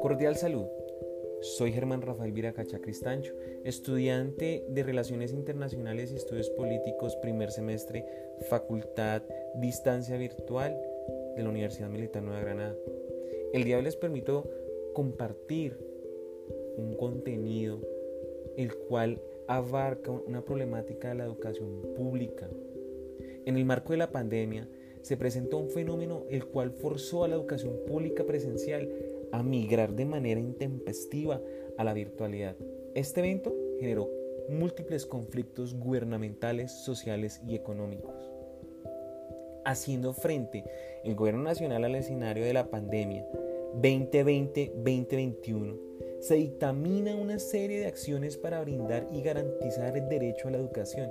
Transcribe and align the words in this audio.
Cordial 0.00 0.36
salud. 0.36 0.66
Soy 1.40 1.72
Germán 1.72 2.02
Rafael 2.02 2.32
Viracacha 2.32 2.78
Cristancho, 2.78 3.34
estudiante 3.64 4.64
de 4.68 4.82
Relaciones 4.82 5.32
Internacionales 5.32 6.12
y 6.12 6.16
Estudios 6.16 6.50
Políticos, 6.50 7.16
primer 7.16 7.50
semestre, 7.50 8.06
Facultad 8.48 9.22
Distancia 9.56 10.16
Virtual 10.16 10.76
de 11.36 11.42
la 11.42 11.48
Universidad 11.48 11.88
Militar 11.88 12.22
Nueva 12.22 12.40
Granada. 12.40 12.76
El 13.52 13.64
día 13.64 13.74
de 13.76 13.78
hoy 13.80 13.84
les 13.84 13.96
permito 13.96 14.48
compartir 14.94 15.76
un 16.76 16.94
contenido 16.96 17.80
el 18.56 18.76
cual 18.76 19.20
abarca 19.46 20.10
una 20.10 20.44
problemática 20.44 21.08
de 21.08 21.14
la 21.16 21.24
educación 21.24 21.82
pública. 21.96 22.48
En 23.46 23.56
el 23.56 23.64
marco 23.64 23.92
de 23.92 23.98
la 23.98 24.12
pandemia 24.12 24.68
se 25.08 25.16
presentó 25.16 25.56
un 25.56 25.70
fenómeno 25.70 26.26
el 26.28 26.44
cual 26.44 26.70
forzó 26.70 27.24
a 27.24 27.28
la 27.28 27.36
educación 27.36 27.80
pública 27.86 28.24
presencial 28.24 28.92
a 29.32 29.42
migrar 29.42 29.94
de 29.94 30.04
manera 30.04 30.38
intempestiva 30.38 31.40
a 31.78 31.84
la 31.84 31.94
virtualidad. 31.94 32.56
Este 32.94 33.20
evento 33.20 33.56
generó 33.80 34.10
múltiples 34.50 35.06
conflictos 35.06 35.74
gubernamentales, 35.74 36.72
sociales 36.72 37.40
y 37.48 37.54
económicos. 37.54 38.30
Haciendo 39.64 40.12
frente 40.12 40.66
el 41.04 41.14
gobierno 41.14 41.42
nacional 41.42 41.86
al 41.86 41.94
escenario 41.94 42.44
de 42.44 42.52
la 42.52 42.68
pandemia 42.68 43.26
2020-2021, 43.80 46.20
se 46.20 46.34
dictamina 46.34 47.14
una 47.14 47.38
serie 47.38 47.80
de 47.80 47.86
acciones 47.86 48.36
para 48.36 48.60
brindar 48.60 49.08
y 49.10 49.22
garantizar 49.22 49.96
el 49.96 50.06
derecho 50.10 50.48
a 50.48 50.50
la 50.50 50.58
educación. 50.58 51.10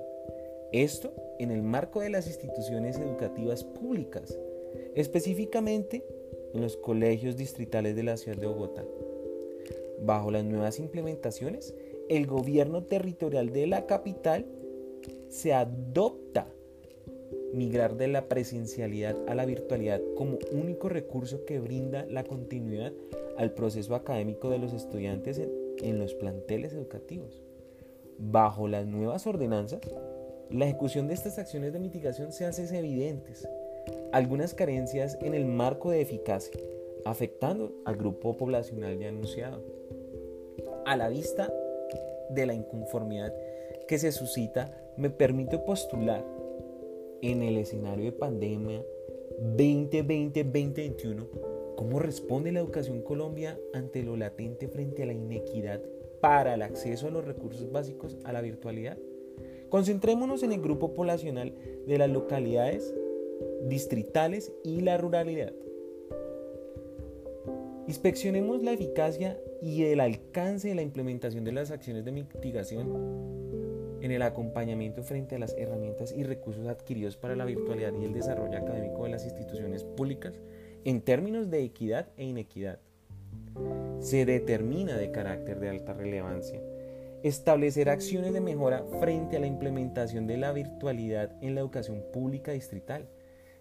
Esto 0.72 1.14
en 1.40 1.52
el 1.52 1.64
marco 1.64 2.02
de 2.02 2.10
las 2.10 2.28
instituciones 2.28 2.98
educativas 3.00 3.64
públicas, 3.64 4.38
específicamente 4.96 6.04
en 6.54 6.62
los 6.62 6.78
colegios 6.78 7.38
distritales 7.38 7.96
de 7.96 8.04
la 8.04 8.18
ciudad 8.18 8.38
de 8.38 8.48
Bogotá. 8.48 8.86
Bajo 10.02 10.32
las 10.32 10.44
nuevas 10.44 10.80
implementaciones, 10.80 11.74
el 12.10 12.28
gobierno 12.28 12.84
territorial 12.84 13.52
de 13.52 13.68
la 13.68 13.86
capital 13.86 14.46
se 15.30 15.54
adopta 15.54 16.48
migrar 17.54 17.98
de 17.98 18.08
la 18.08 18.28
presencialidad 18.28 19.18
a 19.28 19.36
la 19.36 19.46
virtualidad 19.46 20.02
como 20.16 20.38
único 20.52 20.90
recurso 20.90 21.46
que 21.46 21.60
brinda 21.60 22.06
la 22.06 22.24
continuidad 22.24 22.94
al 23.38 23.52
proceso 23.52 23.96
académico 23.96 24.50
de 24.50 24.60
los 24.60 24.74
estudiantes 24.74 25.40
en, 25.40 26.00
los 26.00 26.14
planteles 26.16 26.74
educativos. 26.74 27.42
Bajo 28.18 28.68
las 28.68 28.88
nuevas 28.88 29.28
ordenanzas, 29.28 29.82
la 30.50 30.66
ejecución 30.66 31.08
de 31.08 31.14
estas 31.14 31.40
acciones 31.40 31.74
de 31.74 31.80
mitigación 31.80 32.32
se 32.32 32.46
hace 32.46 32.78
evidentes 32.78 33.48
algunas 34.12 34.54
carencias 34.54 35.18
en 35.22 35.34
el 35.34 35.46
marco 35.46 35.92
de 35.92 36.02
eficacia, 36.02 36.60
afectando 37.06 37.74
al 37.86 37.96
grupo 37.98 38.38
poblacional 38.38 38.98
ya 38.98 39.10
anunciado. 39.10 39.62
A 40.86 40.96
la 40.96 41.10
vista 41.10 41.52
de 42.30 42.46
la 42.46 42.54
inconformidad 42.54 43.34
que 43.88 44.00
se 44.00 44.12
suscita, 44.12 44.72
me 44.98 45.10
permite 45.10 45.58
postular 45.60 46.26
en 47.22 47.44
el 47.44 47.58
escenario 47.58 48.06
de 48.06 48.12
pandemia 48.12 48.84
2020-2021 49.58 51.28
cómo 51.76 52.00
responde 52.00 52.52
la 52.52 52.60
educación 52.60 53.02
Colombia 53.02 53.60
ante 53.74 54.04
lo 54.04 54.18
latente 54.18 54.68
frente 54.68 55.04
a 55.04 55.06
la 55.06 55.14
inequidad 55.14 55.82
para 56.22 56.56
el 56.56 56.64
acceso 56.64 57.08
a 57.08 57.12
los 57.12 57.24
recursos 57.24 57.72
básicos 57.72 58.18
a 58.24 58.34
la 58.34 58.42
virtualidad. 58.42 58.98
Concentrémonos 59.70 60.44
en 60.44 60.54
el 60.54 60.62
grupo 60.62 60.94
poblacional 60.94 61.54
de 61.86 61.98
las 61.98 62.10
localidades 62.10 62.94
distritales 63.68 64.52
y 64.64 64.82
la 64.82 64.98
ruralidad. 64.98 65.54
Inspeccionemos 67.88 68.64
la 68.64 68.74
eficacia 68.74 69.40
y 69.62 69.84
el 69.84 70.00
alcance 70.00 70.70
de 70.70 70.76
la 70.76 70.82
implementación 70.82 71.44
de 71.44 71.54
las 71.54 71.72
acciones 71.72 72.06
de 72.06 72.12
mitigación 72.12 73.98
en 74.02 74.12
el 74.12 74.22
acompañamiento 74.22 75.04
frente 75.04 75.36
a 75.36 75.40
las 75.40 75.56
herramientas 75.58 76.14
y 76.16 76.24
recursos 76.24 76.68
adquiridos 76.68 77.18
para 77.18 77.36
la 77.36 77.46
virtualidad 77.46 77.94
y 78.00 78.06
el 78.06 78.14
desarrollo 78.14 78.58
académico 78.58 79.04
de 79.04 79.10
las 79.10 79.26
instituciones 79.26 79.84
públicas 79.84 80.40
en 80.84 81.02
términos 81.02 81.50
de 81.50 81.64
equidad 81.64 82.10
e 82.18 82.26
inequidad. 82.26 82.80
Se 84.00 84.26
determina 84.26 84.98
de 84.98 85.12
carácter 85.12 85.60
de 85.60 85.70
alta 85.70 85.94
relevancia 85.94 86.62
establecer 87.24 87.90
acciones 87.90 88.34
de 88.34 88.42
mejora 88.42 88.84
frente 89.00 89.38
a 89.38 89.40
la 89.40 89.48
implementación 89.48 90.28
de 90.28 90.38
la 90.38 90.52
virtualidad 90.52 91.36
en 91.42 91.56
la 91.56 91.62
educación 91.62 92.04
pública 92.14 92.52
distrital 92.52 93.10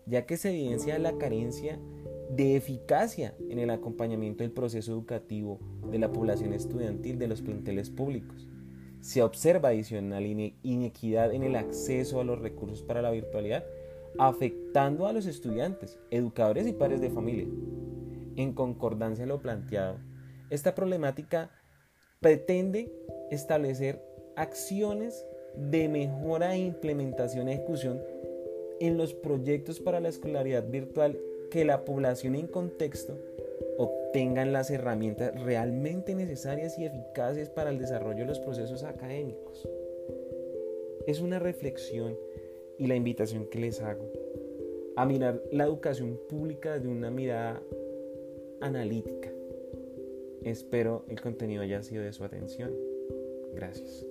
ya 0.07 0.25
que 0.25 0.37
se 0.37 0.51
evidencia 0.51 0.99
la 0.99 1.19
carencia 1.19 1.79
de 2.31 2.57
eficacia 2.57 3.35
en 3.51 3.59
el 3.59 3.71
acompañamiento 3.71 4.45
del 4.45 4.53
proceso 4.53 4.93
educativo 4.93 5.61
de 5.91 5.99
la 5.99 6.13
población 6.13 6.53
estudiantil 6.53 7.19
de 7.19 7.29
los 7.29 7.43
planteles 7.43 7.91
públicos. 7.91 8.49
Se 9.01 9.23
observa 9.23 9.69
adicional 9.69 10.25
inequidad 10.63 11.33
en 11.35 11.43
el 11.43 11.57
acceso 11.57 12.21
a 12.21 12.25
los 12.25 12.39
recursos 12.41 12.83
para 12.83 13.03
la 13.03 13.11
virtualidad, 13.11 13.65
afectando 14.19 15.07
a 15.07 15.13
los 15.13 15.27
estudiantes, 15.27 15.99
educadores 16.11 16.67
y 16.67 16.73
padres 16.73 17.01
de 17.01 17.11
familia. 17.11 17.47
En 18.37 18.53
concordancia 18.53 19.25
a 19.25 19.29
lo 19.29 19.41
planteado, 19.41 19.99
esta 20.51 20.75
problemática 20.75 21.51
pretende 22.21 22.93
establecer 23.31 24.01
acciones 24.37 25.25
de 25.57 25.89
mejora 25.89 26.55
e 26.55 26.59
implementación 26.59 27.49
e 27.49 27.55
ejecución 27.55 28.03
en 28.81 28.97
los 28.99 29.15
proyectos 29.15 29.81
para 29.81 30.01
la 30.01 30.09
escolaridad 30.09 30.69
virtual 30.69 31.19
que 31.51 31.65
la 31.65 31.85
población 31.85 32.35
en 32.35 32.47
contexto 32.47 33.19
obtengan 33.79 34.53
las 34.53 34.71
herramientas 34.71 35.41
realmente 35.43 36.15
necesarias 36.15 36.79
y 36.79 36.85
eficaces 36.85 37.49
para 37.49 37.71
el 37.71 37.79
desarrollo 37.79 38.21
de 38.21 38.27
los 38.27 38.41
procesos 38.41 38.83
académicos. 38.85 39.69
Es 41.07 41.21
una 41.21 41.39
reflexión 41.39 42.17
y 42.79 42.87
la 42.87 42.97
invitación 42.97 43.47
que 43.47 43.61
les 43.61 43.81
hago 43.81 44.11
a 44.97 45.05
mirar 45.05 45.43
la 45.53 45.65
educación 45.65 46.19
pública 46.29 46.79
de 46.79 46.89
una 46.89 47.11
mirada 47.11 47.63
analítica. 48.61 49.36
Espero 50.47 51.05
el 51.09 51.21
contenido 51.21 51.63
haya 51.63 51.83
sido 51.83 52.05
de 52.05 52.13
su 52.13 52.23
atención. 52.23 52.71
Gracias. 53.53 54.07